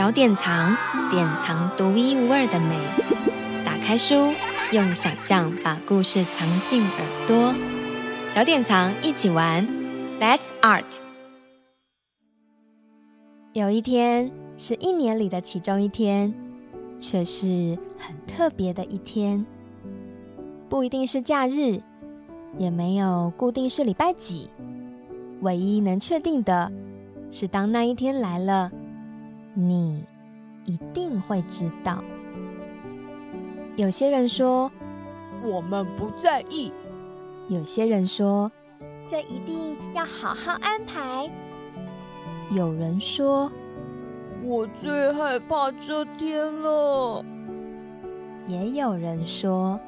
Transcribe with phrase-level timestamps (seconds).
[0.00, 0.74] 小典藏，
[1.10, 2.74] 典藏独一无二的美。
[3.66, 4.32] 打开书，
[4.72, 7.54] 用想象把故事藏进耳朵。
[8.30, 9.68] 小典藏一起玩
[10.18, 10.86] ，Let's Art。
[13.52, 16.32] 有一天是一年里的其中一天，
[16.98, 19.44] 却是很特别的一天。
[20.70, 21.78] 不一定是假日，
[22.56, 24.48] 也没有固定是礼拜几。
[25.42, 26.72] 唯一能确定的
[27.28, 28.72] 是，当那一天来了，
[29.54, 30.04] 你
[30.64, 32.02] 一定会知道。
[33.76, 34.70] 有些人说
[35.42, 36.72] 我们不在意，
[37.48, 38.50] 有些人说
[39.06, 41.30] 这一定要好好安排。
[42.50, 43.50] 有人说
[44.42, 47.24] 我最害怕这天了，
[48.46, 49.78] 也有人说。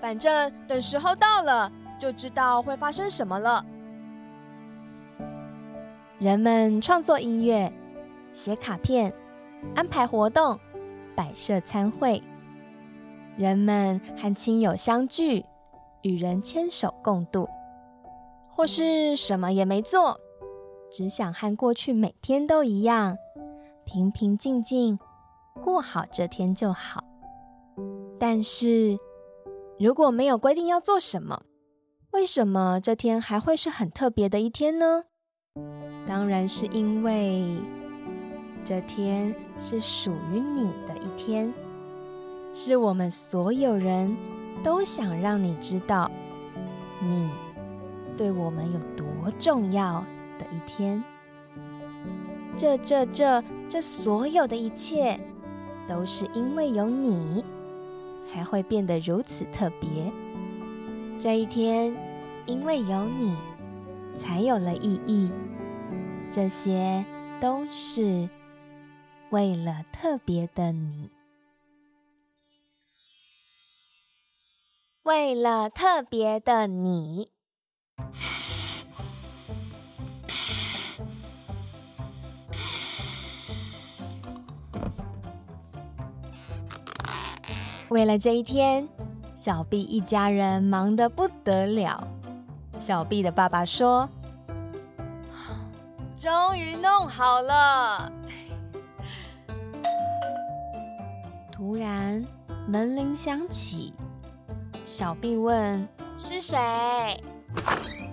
[0.00, 3.64] 反正等时候到了，就知道会发生什么了。
[6.18, 7.72] 人们创作音乐，
[8.36, 9.10] 写卡片，
[9.74, 10.60] 安排活动，
[11.14, 12.22] 摆设餐会。
[13.34, 15.42] 人们和亲友相聚，
[16.02, 17.48] 与人牵手共度，
[18.50, 20.20] 或是什么也没做，
[20.90, 23.16] 只想和过去每天都一样，
[23.86, 24.98] 平平静静
[25.62, 27.02] 过好这天就好。
[28.20, 28.98] 但是，
[29.78, 31.40] 如果没有规定要做什么，
[32.10, 35.04] 为什么这天还会是很特别的一天呢？
[36.04, 37.42] 当然是因为
[38.66, 41.54] 这天是属于你的一天，
[42.52, 44.16] 是我们所有人
[44.60, 46.10] 都想让你知道，
[47.00, 47.30] 你
[48.16, 49.06] 对我们有多
[49.38, 50.04] 重要
[50.36, 51.02] 的一天。
[52.56, 55.20] 这、这、这、这所有的一切，
[55.86, 57.44] 都是因为有你。
[58.22, 59.88] 才会变得如此特别。
[61.16, 61.94] 这一天，
[62.44, 63.36] 因为有你，
[64.16, 65.30] 才有了意义。
[66.32, 67.04] 这些
[67.40, 68.28] 都是
[69.30, 71.10] 为了特别的你，
[75.02, 77.28] 为了特别的你。
[87.90, 88.88] 为了这一天，
[89.34, 92.06] 小毕一家人忙得不得了。
[92.78, 94.08] 小毕的爸爸说
[96.16, 98.12] ：“终于弄好了。”
[101.76, 102.24] 突然
[102.66, 103.92] 门铃响起，
[104.82, 106.56] 小 B 问：“是谁？”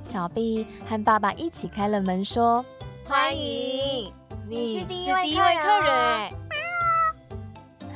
[0.00, 2.64] 小 B 和爸爸一起开了门，说
[3.04, 4.12] ：“欢迎，
[4.48, 5.40] 你是第一位客
[5.80, 6.30] 人。”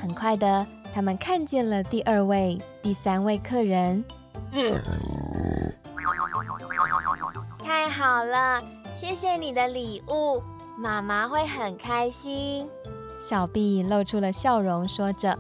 [0.03, 0.67] 很快的。
[0.93, 4.05] 他们看见了第二位、第三位客人。
[7.61, 8.61] 太好了，
[8.97, 10.43] 谢谢你的礼物，
[10.77, 12.69] 妈妈会很开心。
[13.21, 15.39] 小 B 露出了笑容，说着。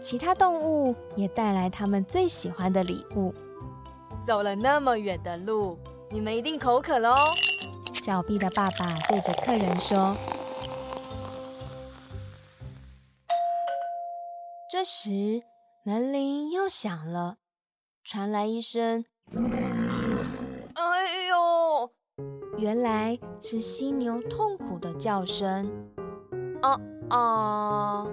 [0.00, 3.34] 其他动物也带来他们最喜欢的礼物。
[4.26, 5.78] 走了那么远的路。
[6.10, 7.14] 你们一定口渴喽！
[7.92, 10.16] 小 B 的爸爸对着客人说。
[14.72, 15.42] 这时
[15.82, 17.36] 门铃又响了，
[18.02, 19.04] 传来一声
[19.36, 19.67] “哎呦”，
[22.58, 25.70] 原来是犀牛痛苦的叫声。
[26.60, 28.10] 哦哦，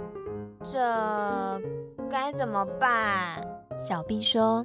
[0.64, 0.80] 这
[2.08, 3.44] 该怎么办？
[3.76, 4.64] 小 B 说。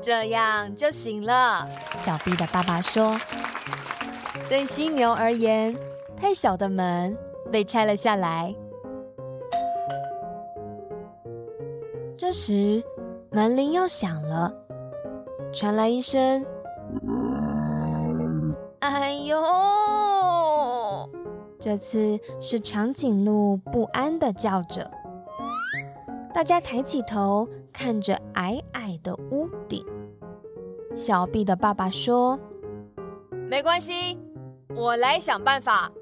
[0.00, 1.68] 这样就行了，
[1.98, 3.14] 小 B 的爸爸说。
[4.48, 5.76] 对犀牛而言，
[6.16, 7.14] 太小的门
[7.52, 8.54] 被拆了下来。
[12.16, 12.82] 这时，
[13.30, 14.50] 门铃又响了，
[15.54, 16.44] 传来一声
[18.80, 19.36] “哎呦”，
[21.60, 24.90] 这次是长颈鹿不安地叫着。
[26.34, 29.86] 大家抬起头，看着矮矮的屋顶。
[30.96, 32.36] 小 B 的爸爸说
[33.48, 34.18] ：“没关系，
[34.74, 35.92] 我来想办法。”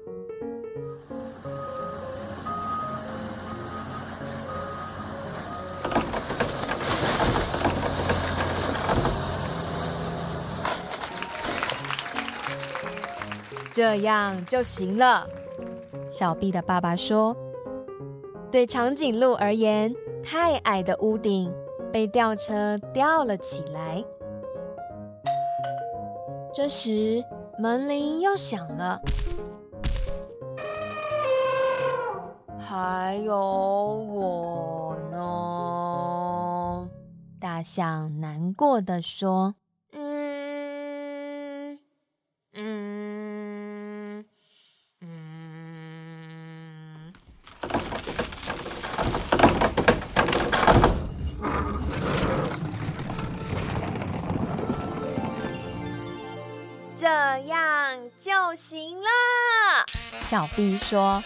[13.73, 15.27] 这样就行了。
[16.07, 17.35] 小毕的爸爸说
[18.51, 19.91] ：“对长颈鹿而言，
[20.21, 21.51] 太矮的屋顶
[21.91, 24.03] 被吊车吊了起来。”
[26.53, 27.23] 这时，
[27.57, 29.01] 门铃又响了。
[32.59, 36.89] 还有我呢。
[37.39, 39.55] 大象难过地说
[57.03, 59.09] ：“这样就行了。”
[60.29, 61.21] 小 B 说。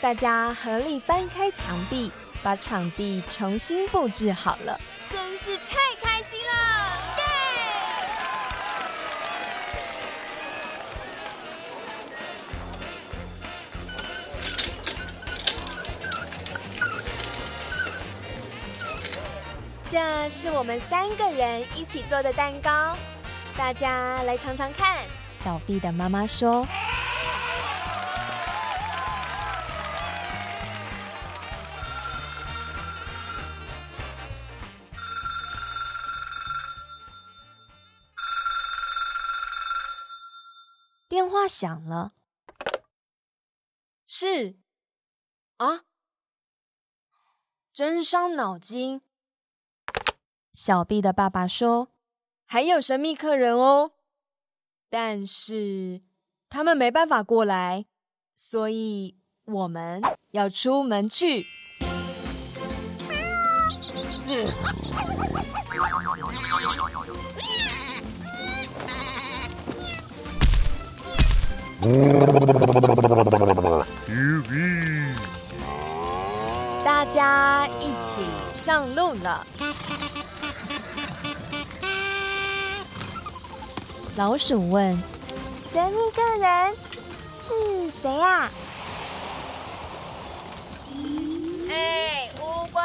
[0.00, 2.10] 大家合力搬开墙壁，
[2.42, 4.80] 把场地重新布置好了，
[5.10, 6.52] 真是太开心了！
[7.18, 7.22] 耶！
[19.90, 22.96] 这是我们三个人一起做的蛋糕，
[23.56, 25.04] 大家来尝尝看。
[25.32, 26.66] 小 B 的妈妈说。
[41.08, 42.12] 电话响了，
[44.04, 44.58] 是
[45.56, 45.84] 啊，
[47.72, 49.00] 真伤脑筋。
[50.52, 51.88] 小 B 的爸爸说
[52.48, 53.90] ：“还有神秘客人哦，
[54.88, 56.00] 但是
[56.48, 57.86] 他们没办法过来，
[58.36, 60.00] 所以我们
[60.30, 61.46] 要出门去。”
[76.84, 79.46] 大家一起上路了。
[84.16, 84.92] 老鼠问
[85.70, 86.74] ：“神秘客人
[87.30, 88.50] 是谁呀？”
[91.70, 92.80] 哎，乌龟，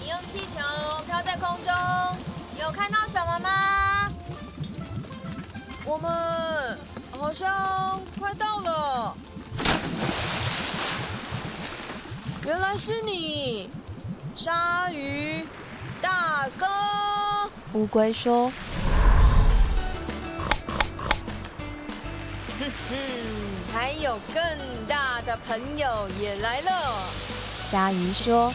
[0.00, 0.60] 你用气球
[1.06, 1.74] 飘在空中，
[2.60, 4.08] 有看到什么吗？
[5.84, 6.78] 我们。
[7.18, 9.16] 好像快到了，
[12.44, 13.70] 原来是你，
[14.34, 15.46] 鲨鱼
[16.00, 16.66] 大哥。
[17.74, 18.52] 乌龟说
[22.90, 22.96] ：“嗯，
[23.72, 24.42] 还有更
[24.88, 26.70] 大的朋友也来了。”
[27.70, 28.52] 鲨鱼说。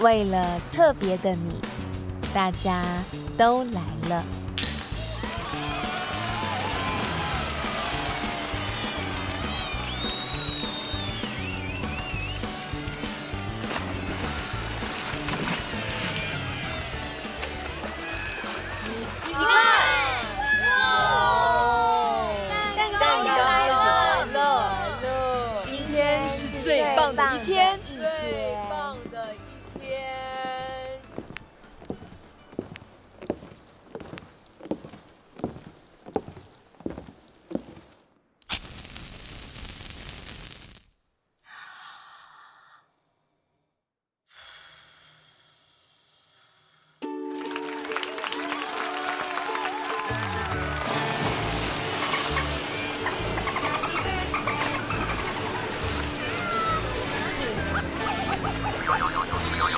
[0.00, 1.58] 为了特别的你，
[2.34, 2.84] 大家
[3.36, 4.22] 都来了。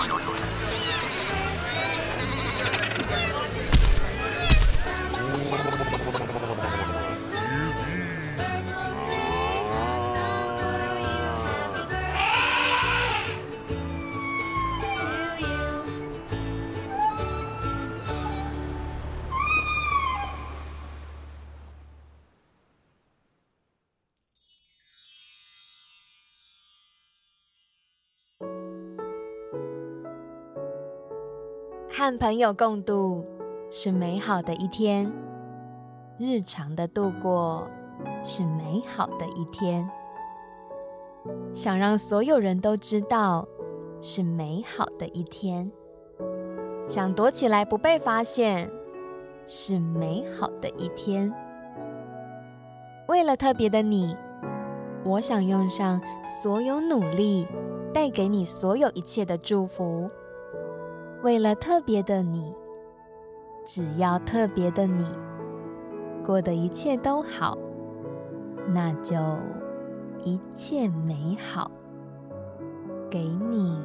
[0.00, 0.57] おいおいおい。
[31.98, 33.24] 和朋友共度
[33.68, 35.12] 是美好的一天，
[36.16, 37.68] 日常的度过
[38.22, 39.90] 是美好的一天。
[41.52, 43.48] 想让所有人都知道
[44.00, 45.72] 是美好的一天，
[46.86, 48.70] 想躲起来不被发现
[49.44, 51.34] 是美好的一天。
[53.08, 54.16] 为了特别的你，
[55.04, 57.44] 我想用上所有努力，
[57.92, 60.08] 带给你所有一切的祝福。
[61.22, 62.54] 为了特别的你
[63.64, 65.04] 只要特别的你
[66.24, 67.56] 过得一切都好
[68.68, 69.16] 那就
[70.22, 71.70] 一切美好。
[73.10, 73.78] 给你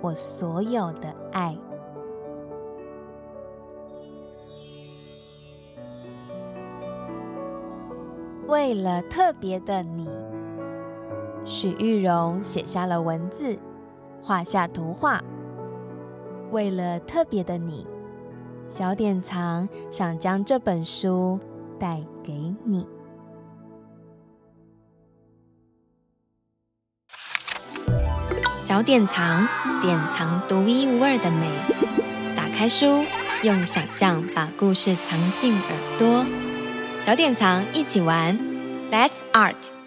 [0.00, 1.56] 我所有的爱。
[8.46, 10.08] 为了特别的你
[11.44, 13.56] 许玉荣写下了文字
[14.20, 15.22] 画下图画
[16.50, 17.86] 为了特别的你，
[18.66, 21.38] 小典藏想将这本书
[21.78, 22.32] 带给
[22.64, 22.86] 你。
[28.62, 29.46] 小典藏，
[29.82, 31.48] 典藏独一无二的美。
[32.36, 33.04] 打开书，
[33.42, 36.24] 用想象把故事藏进耳朵。
[37.00, 38.38] 小典藏，一起玩
[38.92, 39.79] ，Let's Art。